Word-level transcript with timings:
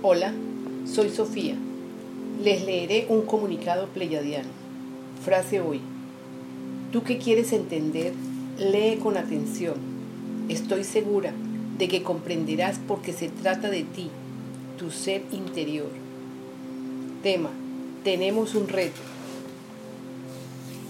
Hola, 0.00 0.32
soy 0.86 1.10
Sofía. 1.10 1.56
Les 2.40 2.64
leeré 2.64 3.06
un 3.08 3.22
comunicado 3.22 3.88
pleyadiano. 3.88 4.48
Frase 5.24 5.60
hoy. 5.60 5.80
Tú 6.92 7.02
que 7.02 7.18
quieres 7.18 7.52
entender, 7.52 8.12
lee 8.60 9.00
con 9.02 9.16
atención. 9.16 9.74
Estoy 10.48 10.84
segura 10.84 11.32
de 11.78 11.88
que 11.88 12.04
comprenderás 12.04 12.78
porque 12.86 13.12
se 13.12 13.28
trata 13.28 13.70
de 13.70 13.82
ti, 13.82 14.08
tu 14.78 14.92
ser 14.92 15.22
interior. 15.32 15.90
Tema. 17.24 17.50
Tenemos 18.04 18.54
un 18.54 18.68
reto. 18.68 19.00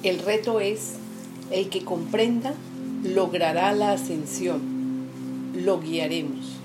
El 0.03 0.19
reto 0.19 0.61
es, 0.61 0.97
el 1.51 1.71
que 1.71 1.83
comprenda 1.83 2.53
logrará 3.03 3.73
la 3.73 3.93
ascensión. 3.93 4.61
Lo 5.55 5.81
guiaremos. 5.81 6.58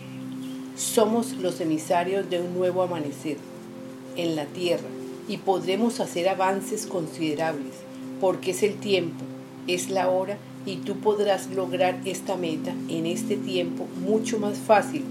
Somos 0.76 1.34
los 1.34 1.62
emisarios 1.62 2.32
de 2.32 2.42
un 2.42 2.56
nuevo 2.56 2.82
amanecer 2.82 3.38
en 4.18 4.36
la 4.36 4.46
tierra 4.46 4.88
y 5.28 5.38
podremos 5.38 6.00
hacer 6.00 6.28
avances 6.28 6.88
considerables 6.88 7.74
porque 8.20 8.52
es 8.52 8.64
el 8.64 8.80
tiempo, 8.80 9.24
es 9.68 9.92
la 9.92 10.10
hora 10.10 10.38
y 10.66 10.78
tú 10.78 10.96
podrás 10.96 11.52
lograr 11.52 12.00
esta 12.06 12.38
meta 12.38 12.74
en 12.90 13.06
este 13.06 13.38
tiempo 13.38 13.86
mucho 14.04 14.40
más 14.40 14.58
fácil 14.58 15.04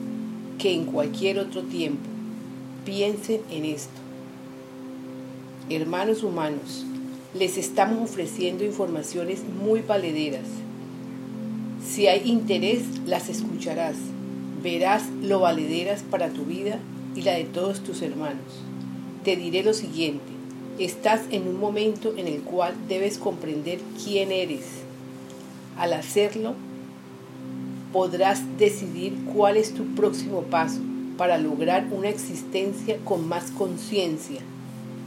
que 0.58 0.74
en 0.74 0.84
cualquier 0.84 1.38
otro 1.38 1.62
tiempo. 1.62 2.08
Piensen 2.84 3.42
en 3.48 3.64
esto. 3.64 4.00
Hermanos 5.70 6.24
humanos, 6.24 6.84
les 7.34 7.56
estamos 7.56 8.10
ofreciendo 8.10 8.64
informaciones 8.64 9.42
muy 9.44 9.80
valederas. 9.80 10.48
Si 11.88 12.08
hay 12.08 12.28
interés, 12.28 12.82
las 13.06 13.28
escucharás 13.28 13.96
verás 14.62 15.04
lo 15.22 15.40
valederas 15.40 16.02
para 16.02 16.28
tu 16.30 16.44
vida 16.44 16.78
y 17.14 17.22
la 17.22 17.32
de 17.32 17.44
todos 17.44 17.80
tus 17.80 18.02
hermanos. 18.02 18.62
Te 19.24 19.36
diré 19.36 19.62
lo 19.62 19.74
siguiente, 19.74 20.32
estás 20.78 21.22
en 21.30 21.48
un 21.48 21.58
momento 21.58 22.14
en 22.16 22.28
el 22.28 22.42
cual 22.42 22.74
debes 22.88 23.18
comprender 23.18 23.80
quién 24.02 24.32
eres. 24.32 24.64
Al 25.78 25.92
hacerlo, 25.92 26.54
podrás 27.92 28.42
decidir 28.58 29.14
cuál 29.34 29.56
es 29.56 29.74
tu 29.74 29.84
próximo 29.94 30.42
paso 30.42 30.80
para 31.16 31.38
lograr 31.38 31.86
una 31.90 32.08
existencia 32.08 32.96
con 33.04 33.28
más 33.28 33.50
conciencia 33.50 34.40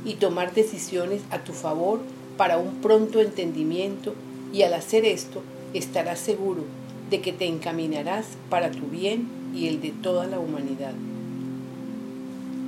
y 0.05 0.13
tomar 0.13 0.53
decisiones 0.53 1.21
a 1.31 1.39
tu 1.39 1.53
favor 1.53 1.99
para 2.37 2.57
un 2.57 2.75
pronto 2.75 3.19
entendimiento 3.19 4.13
y 4.53 4.61
al 4.61 4.73
hacer 4.73 5.03
esto 5.03 5.41
estarás 5.73 6.19
seguro 6.19 6.63
de 7.09 7.21
que 7.21 7.33
te 7.33 7.45
encaminarás 7.45 8.25
para 8.49 8.71
tu 8.71 8.87
bien 8.87 9.27
y 9.55 9.67
el 9.67 9.81
de 9.81 9.91
toda 9.91 10.27
la 10.27 10.39
humanidad. 10.39 10.93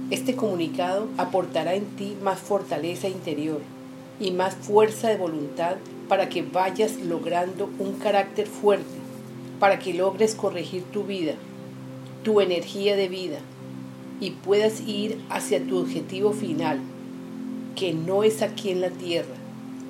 Este 0.09 0.35
comunicado 0.35 1.09
aportará 1.17 1.75
en 1.75 1.85
ti 1.85 2.15
más 2.23 2.39
fortaleza 2.39 3.09
interior 3.09 3.59
y 4.19 4.31
más 4.31 4.55
fuerza 4.55 5.09
de 5.09 5.17
voluntad 5.17 5.75
para 6.07 6.29
que 6.29 6.41
vayas 6.41 6.95
logrando 6.97 7.69
un 7.77 7.93
carácter 7.93 8.47
fuerte, 8.47 8.85
para 9.59 9.79
que 9.79 9.93
logres 9.93 10.33
corregir 10.33 10.83
tu 10.93 11.03
vida, 11.03 11.33
tu 12.23 12.39
energía 12.39 12.95
de 12.95 13.09
vida 13.09 13.39
y 14.19 14.31
puedas 14.31 14.81
ir 14.87 15.19
hacia 15.29 15.63
tu 15.63 15.77
objetivo 15.77 16.31
final, 16.31 16.79
que 17.75 17.93
no 17.93 18.23
es 18.23 18.41
aquí 18.41 18.71
en 18.71 18.81
la 18.81 18.89
tierra, 18.89 19.35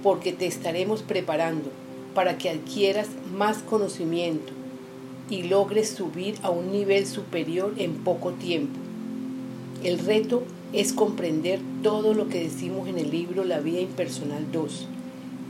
porque 0.03 0.33
te 0.33 0.47
estaremos 0.47 1.03
preparando 1.03 1.69
para 2.13 2.37
que 2.37 2.49
adquieras 2.49 3.07
más 3.31 3.59
conocimiento, 3.59 4.51
y 5.29 5.43
logres 5.43 5.89
subir 5.89 6.35
a 6.41 6.49
un 6.49 6.71
nivel 6.71 7.05
superior 7.05 7.73
en 7.77 7.95
poco 7.95 8.31
tiempo. 8.31 8.79
El 9.83 9.99
reto 9.99 10.43
es 10.73 10.93
comprender 10.93 11.59
todo 11.83 12.13
lo 12.13 12.27
que 12.29 12.43
decimos 12.43 12.87
en 12.87 12.97
el 12.97 13.11
libro 13.11 13.43
La 13.43 13.59
vida 13.59 13.79
impersonal 13.79 14.51
2, 14.51 14.87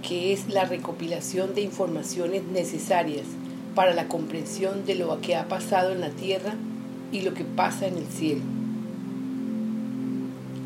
que 0.08 0.34
es 0.34 0.50
la 0.50 0.66
recopilación 0.66 1.56
de 1.56 1.62
informaciones 1.62 2.44
necesarias 2.44 3.26
para 3.74 3.94
la 3.94 4.08
comprensión 4.08 4.86
de 4.86 4.96
lo 4.96 5.22
que 5.22 5.36
ha 5.36 5.48
pasado 5.48 5.92
en 5.92 6.02
la 6.02 6.10
tierra 6.10 6.56
y 7.12 7.22
lo 7.22 7.34
que 7.34 7.44
pasa 7.44 7.88
en 7.88 7.98
el 7.98 8.08
cielo. 8.08 8.42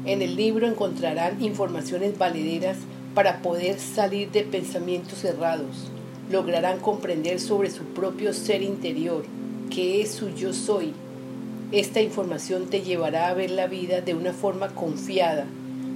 En 0.06 0.22
el 0.22 0.36
libro 0.36 0.68
encontrarán 0.68 1.44
informaciones 1.44 2.18
valederas 2.18 2.78
para 3.14 3.42
poder 3.42 3.80
salir 3.80 4.32
de 4.32 4.44
pensamientos 4.44 5.20
cerrados, 5.20 5.92
lograrán 6.32 6.80
comprender 6.80 7.40
sobre 7.40 7.70
su 7.70 7.84
propio 7.84 8.34
ser 8.34 8.62
interior, 8.62 9.24
que 9.70 10.02
es 10.02 10.12
su 10.12 10.30
yo 10.30 10.54
soy. 10.54 10.94
Esta 11.72 12.02
información 12.02 12.68
te 12.68 12.82
llevará 12.82 13.28
a 13.28 13.34
ver 13.34 13.52
la 13.52 13.68
vida 13.68 14.02
de 14.02 14.16
una 14.16 14.34
forma 14.34 14.70
confiada, 14.70 15.46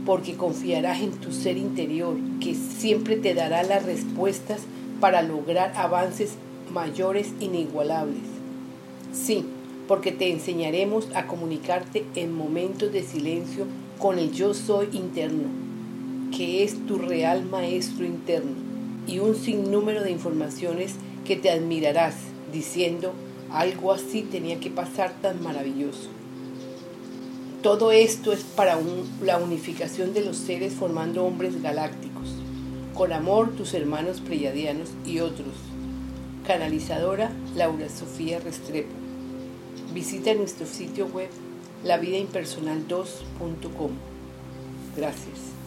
porque 0.05 0.35
confiarás 0.35 1.01
en 1.01 1.11
tu 1.11 1.31
ser 1.31 1.57
interior, 1.57 2.15
que 2.41 2.53
siempre 2.53 3.15
te 3.15 3.33
dará 3.33 3.63
las 3.63 3.85
respuestas 3.85 4.61
para 4.99 5.21
lograr 5.21 5.73
avances 5.75 6.33
mayores 6.71 7.29
inigualables. 7.39 8.23
Sí, 9.13 9.45
porque 9.87 10.11
te 10.11 10.31
enseñaremos 10.31 11.07
a 11.15 11.27
comunicarte 11.27 12.05
en 12.15 12.33
momentos 12.33 12.91
de 12.91 13.03
silencio 13.03 13.65
con 13.99 14.19
el 14.19 14.31
yo 14.31 14.53
soy 14.53 14.89
interno, 14.91 15.47
que 16.35 16.63
es 16.63 16.85
tu 16.85 16.97
real 16.97 17.45
maestro 17.45 18.05
interno 18.05 18.74
y 19.07 19.19
un 19.19 19.35
sinnúmero 19.35 20.03
de 20.03 20.11
informaciones 20.11 20.93
que 21.25 21.35
te 21.35 21.49
admirarás 21.49 22.15
diciendo 22.51 23.13
algo 23.51 23.91
así 23.91 24.21
tenía 24.21 24.59
que 24.59 24.69
pasar 24.69 25.13
tan 25.21 25.43
maravilloso. 25.43 26.09
Todo 27.61 27.91
esto 27.91 28.31
es 28.31 28.43
para 28.43 28.77
la 29.23 29.37
unificación 29.37 30.13
de 30.13 30.23
los 30.23 30.37
seres 30.37 30.73
formando 30.73 31.25
hombres 31.25 31.61
galácticos. 31.61 32.35
Con 32.93 33.11
amor, 33.11 33.55
tus 33.55 33.73
hermanos 33.73 34.21
preyadianos 34.21 34.89
y 35.05 35.19
otros. 35.19 35.53
Canalizadora 36.45 37.31
Laura 37.55 37.89
Sofía 37.89 38.39
Restrepo. 38.39 38.93
Visita 39.93 40.33
nuestro 40.33 40.67
sitio 40.67 41.07
web 41.07 41.29
lavidaimpersonal2.com. 41.83 43.91
Gracias. 44.95 45.64